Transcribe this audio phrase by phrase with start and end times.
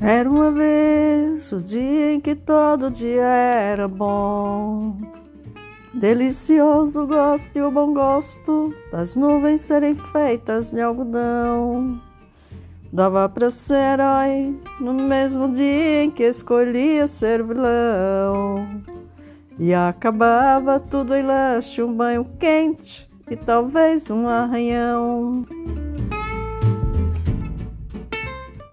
[0.00, 4.94] Era uma vez o dia em que todo dia era bom.
[5.94, 11.98] Delicioso gosto e o bom gosto das nuvens serem feitas de algodão.
[12.92, 18.82] Dava pra ser herói no mesmo dia em que escolhia ser vilão.
[19.58, 25.46] E acabava tudo em lanche, um banho quente e talvez um arranhão.